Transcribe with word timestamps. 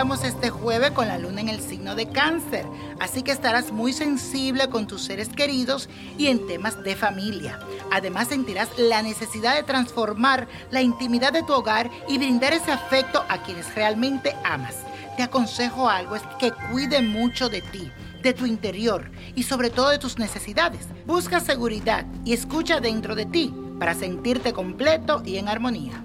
este 0.00 0.48
jueves 0.48 0.92
con 0.92 1.08
la 1.08 1.18
luna 1.18 1.42
en 1.42 1.50
el 1.50 1.60
signo 1.60 1.94
de 1.94 2.08
cáncer, 2.08 2.64
así 3.00 3.22
que 3.22 3.32
estarás 3.32 3.70
muy 3.70 3.92
sensible 3.92 4.70
con 4.70 4.86
tus 4.86 5.02
seres 5.02 5.28
queridos 5.28 5.90
y 6.16 6.28
en 6.28 6.46
temas 6.46 6.82
de 6.82 6.96
familia. 6.96 7.58
Además 7.92 8.28
sentirás 8.28 8.70
la 8.78 9.02
necesidad 9.02 9.54
de 9.54 9.62
transformar 9.62 10.48
la 10.70 10.80
intimidad 10.80 11.34
de 11.34 11.42
tu 11.42 11.52
hogar 11.52 11.90
y 12.08 12.16
brindar 12.16 12.54
ese 12.54 12.72
afecto 12.72 13.22
a 13.28 13.42
quienes 13.42 13.74
realmente 13.74 14.34
amas. 14.42 14.76
Te 15.18 15.22
aconsejo 15.22 15.90
algo, 15.90 16.16
es 16.16 16.22
que 16.38 16.50
cuide 16.72 17.02
mucho 17.02 17.50
de 17.50 17.60
ti 17.60 17.92
de 18.22 18.32
tu 18.32 18.46
interior 18.46 19.10
y 19.34 19.42
sobre 19.42 19.68
todo 19.68 19.90
de 19.90 19.98
tus 19.98 20.18
necesidades. 20.18 20.86
Busca 21.06 21.40
seguridad 21.40 22.06
y 22.24 22.32
escucha 22.32 22.80
dentro 22.80 23.14
de 23.14 23.26
ti 23.26 23.54
para 23.78 23.94
sentirte 23.94 24.54
completo 24.54 25.22
y 25.26 25.36
en 25.36 25.48
armonía. 25.48 26.02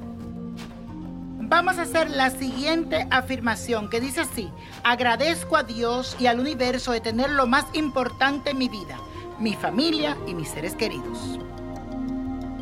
Vamos 1.47 1.77
a 1.77 1.83
hacer 1.83 2.09
la 2.09 2.31
siguiente 2.31 3.07
afirmación 3.11 3.89
que 3.89 4.01
dice 4.01 4.21
así, 4.21 4.49
agradezco 4.83 5.57
a 5.57 5.63
Dios 5.63 6.15
y 6.19 6.25
al 6.25 6.39
universo 6.39 6.91
de 6.91 7.01
tener 7.01 7.29
lo 7.29 7.45
más 7.45 7.65
importante 7.73 8.51
en 8.51 8.57
mi 8.57 8.67
vida, 8.67 8.97
mi 9.39 9.53
familia 9.53 10.17
y 10.27 10.33
mis 10.33 10.49
seres 10.49 10.73
queridos. 10.73 11.39